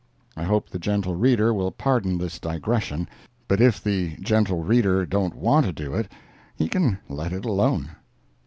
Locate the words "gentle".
0.79-1.13, 4.19-4.63